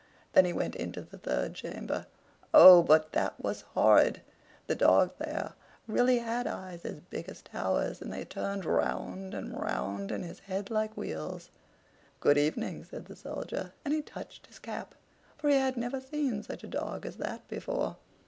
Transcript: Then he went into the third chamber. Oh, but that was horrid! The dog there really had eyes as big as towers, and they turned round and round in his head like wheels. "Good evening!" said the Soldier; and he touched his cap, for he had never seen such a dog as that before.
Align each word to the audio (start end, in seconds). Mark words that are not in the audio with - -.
Then 0.33 0.45
he 0.45 0.51
went 0.51 0.73
into 0.75 1.03
the 1.03 1.19
third 1.19 1.53
chamber. 1.53 2.07
Oh, 2.55 2.81
but 2.81 3.11
that 3.11 3.39
was 3.39 3.61
horrid! 3.75 4.21
The 4.65 4.73
dog 4.73 5.11
there 5.19 5.53
really 5.87 6.17
had 6.17 6.47
eyes 6.47 6.83
as 6.85 7.01
big 7.01 7.29
as 7.29 7.43
towers, 7.43 8.01
and 8.01 8.11
they 8.11 8.25
turned 8.25 8.65
round 8.65 9.35
and 9.35 9.55
round 9.55 10.11
in 10.11 10.23
his 10.23 10.39
head 10.39 10.71
like 10.71 10.97
wheels. 10.97 11.51
"Good 12.19 12.39
evening!" 12.39 12.83
said 12.83 13.05
the 13.05 13.15
Soldier; 13.15 13.73
and 13.85 13.93
he 13.93 14.01
touched 14.01 14.47
his 14.47 14.57
cap, 14.57 14.95
for 15.37 15.49
he 15.49 15.57
had 15.57 15.77
never 15.77 16.01
seen 16.01 16.41
such 16.41 16.63
a 16.63 16.67
dog 16.67 17.05
as 17.05 17.17
that 17.17 17.47
before. 17.47 17.97